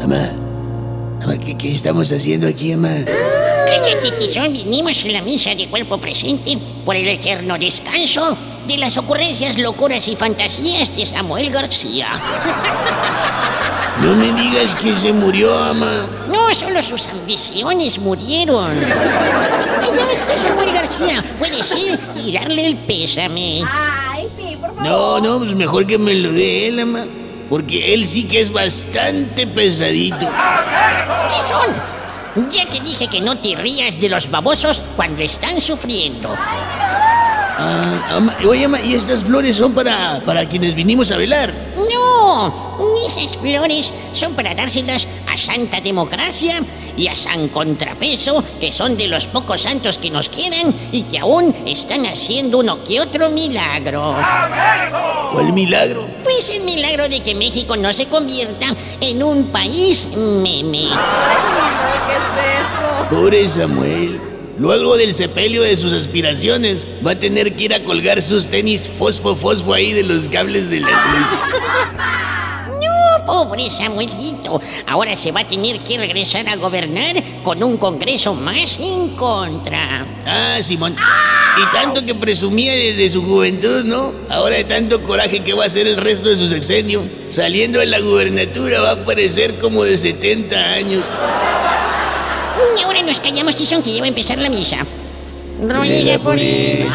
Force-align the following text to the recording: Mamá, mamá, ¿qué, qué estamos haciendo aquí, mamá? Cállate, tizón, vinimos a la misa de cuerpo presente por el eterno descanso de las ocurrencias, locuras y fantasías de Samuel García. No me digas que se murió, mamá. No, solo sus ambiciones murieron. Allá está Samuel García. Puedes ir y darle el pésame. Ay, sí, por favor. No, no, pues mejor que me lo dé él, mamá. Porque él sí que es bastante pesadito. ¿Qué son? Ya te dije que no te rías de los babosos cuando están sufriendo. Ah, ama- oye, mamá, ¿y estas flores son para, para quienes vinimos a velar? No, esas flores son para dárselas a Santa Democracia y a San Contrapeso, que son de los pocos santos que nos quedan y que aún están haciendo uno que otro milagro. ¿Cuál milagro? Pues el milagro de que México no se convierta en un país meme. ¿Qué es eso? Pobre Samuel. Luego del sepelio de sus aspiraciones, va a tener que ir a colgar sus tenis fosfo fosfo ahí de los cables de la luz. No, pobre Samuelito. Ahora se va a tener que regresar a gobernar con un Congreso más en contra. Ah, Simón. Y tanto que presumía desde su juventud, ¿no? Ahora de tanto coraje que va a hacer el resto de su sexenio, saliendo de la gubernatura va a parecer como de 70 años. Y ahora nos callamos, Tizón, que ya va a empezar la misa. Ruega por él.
Mamá, 0.00 0.32
mamá, 1.20 1.38
¿qué, 1.38 1.56
qué 1.56 1.74
estamos 1.74 2.10
haciendo 2.12 2.46
aquí, 2.46 2.74
mamá? 2.76 2.94
Cállate, 3.66 4.10
tizón, 4.12 4.52
vinimos 4.52 5.04
a 5.04 5.08
la 5.08 5.22
misa 5.22 5.54
de 5.54 5.68
cuerpo 5.68 5.98
presente 5.98 6.58
por 6.84 6.94
el 6.96 7.08
eterno 7.08 7.58
descanso 7.58 8.36
de 8.66 8.78
las 8.78 8.96
ocurrencias, 8.96 9.58
locuras 9.58 10.06
y 10.08 10.16
fantasías 10.16 10.96
de 10.96 11.06
Samuel 11.06 11.50
García. 11.50 12.06
No 14.02 14.14
me 14.14 14.30
digas 14.30 14.74
que 14.74 14.94
se 14.94 15.10
murió, 15.10 15.50
mamá. 15.50 16.06
No, 16.28 16.54
solo 16.54 16.82
sus 16.82 17.06
ambiciones 17.08 17.98
murieron. 17.98 18.76
Allá 18.84 20.12
está 20.12 20.36
Samuel 20.36 20.70
García. 20.70 21.24
Puedes 21.38 21.74
ir 21.82 21.98
y 22.22 22.30
darle 22.30 22.66
el 22.66 22.76
pésame. 22.76 23.62
Ay, 23.66 24.28
sí, 24.36 24.54
por 24.60 24.76
favor. 24.76 24.82
No, 24.84 25.20
no, 25.20 25.38
pues 25.38 25.54
mejor 25.54 25.86
que 25.86 25.96
me 25.96 26.12
lo 26.12 26.30
dé 26.30 26.66
él, 26.68 26.84
mamá. 26.84 27.06
Porque 27.48 27.94
él 27.94 28.06
sí 28.06 28.26
que 28.26 28.40
es 28.40 28.52
bastante 28.52 29.46
pesadito. 29.46 30.28
¿Qué 31.28 31.42
son? 31.42 32.48
Ya 32.50 32.68
te 32.68 32.80
dije 32.80 33.08
que 33.08 33.20
no 33.20 33.38
te 33.38 33.56
rías 33.56 33.98
de 33.98 34.08
los 34.08 34.30
babosos 34.30 34.82
cuando 34.96 35.22
están 35.22 35.60
sufriendo. 35.60 36.34
Ah, 37.58 38.16
ama- 38.16 38.36
oye, 38.48 38.68
mamá, 38.68 38.84
¿y 38.84 38.94
estas 38.94 39.24
flores 39.24 39.56
son 39.56 39.72
para, 39.72 40.20
para 40.26 40.46
quienes 40.46 40.74
vinimos 40.74 41.10
a 41.10 41.16
velar? 41.16 41.54
No, 41.90 42.76
esas 43.06 43.36
flores 43.38 43.92
son 44.12 44.34
para 44.34 44.54
dárselas 44.54 45.08
a 45.32 45.36
Santa 45.38 45.80
Democracia 45.80 46.60
y 46.98 47.08
a 47.08 47.16
San 47.16 47.48
Contrapeso, 47.48 48.44
que 48.60 48.70
son 48.72 48.96
de 48.98 49.08
los 49.08 49.26
pocos 49.26 49.62
santos 49.62 49.96
que 49.98 50.10
nos 50.10 50.28
quedan 50.28 50.74
y 50.92 51.04
que 51.04 51.18
aún 51.18 51.54
están 51.66 52.04
haciendo 52.06 52.58
uno 52.58 52.82
que 52.84 53.00
otro 53.00 53.30
milagro. 53.30 54.14
¿Cuál 55.32 55.52
milagro? 55.54 56.06
Pues 56.24 56.50
el 56.50 56.62
milagro 56.64 57.08
de 57.08 57.20
que 57.22 57.34
México 57.34 57.74
no 57.76 57.90
se 57.92 58.06
convierta 58.06 58.66
en 59.00 59.22
un 59.22 59.46
país 59.46 60.08
meme. 60.14 60.88
¿Qué 62.06 62.12
es 62.12 62.60
eso? 62.60 63.08
Pobre 63.10 63.48
Samuel. 63.48 64.20
Luego 64.58 64.96
del 64.96 65.14
sepelio 65.14 65.62
de 65.62 65.76
sus 65.76 65.92
aspiraciones, 65.92 66.86
va 67.06 67.10
a 67.10 67.18
tener 67.18 67.56
que 67.56 67.64
ir 67.64 67.74
a 67.74 67.84
colgar 67.84 68.22
sus 68.22 68.48
tenis 68.48 68.88
fosfo 68.88 69.36
fosfo 69.36 69.74
ahí 69.74 69.92
de 69.92 70.02
los 70.02 70.28
cables 70.28 70.70
de 70.70 70.80
la 70.80 70.88
luz. 70.88 71.26
No, 72.82 73.26
pobre 73.26 73.68
Samuelito. 73.68 74.58
Ahora 74.86 75.14
se 75.14 75.30
va 75.30 75.40
a 75.40 75.48
tener 75.48 75.80
que 75.80 75.98
regresar 75.98 76.48
a 76.48 76.56
gobernar 76.56 77.22
con 77.44 77.62
un 77.62 77.76
Congreso 77.76 78.34
más 78.34 78.80
en 78.80 79.10
contra. 79.10 80.06
Ah, 80.24 80.58
Simón. 80.62 80.96
Y 81.58 81.72
tanto 81.72 82.04
que 82.06 82.14
presumía 82.14 82.72
desde 82.72 83.10
su 83.10 83.22
juventud, 83.22 83.84
¿no? 83.84 84.14
Ahora 84.30 84.56
de 84.56 84.64
tanto 84.64 85.02
coraje 85.02 85.40
que 85.40 85.52
va 85.52 85.64
a 85.64 85.66
hacer 85.66 85.86
el 85.86 85.98
resto 85.98 86.30
de 86.30 86.36
su 86.36 86.48
sexenio, 86.48 87.02
saliendo 87.28 87.78
de 87.78 87.86
la 87.86 88.00
gubernatura 88.00 88.80
va 88.80 88.92
a 88.92 89.04
parecer 89.04 89.58
como 89.58 89.84
de 89.84 89.98
70 89.98 90.56
años. 90.56 91.06
Y 92.78 92.82
ahora 92.82 93.02
nos 93.02 93.20
callamos, 93.20 93.56
Tizón, 93.56 93.82
que 93.82 93.92
ya 93.92 94.00
va 94.00 94.06
a 94.06 94.08
empezar 94.08 94.38
la 94.38 94.48
misa. 94.48 94.78
Ruega 95.60 96.18
por 96.18 96.38
él. 96.38 96.86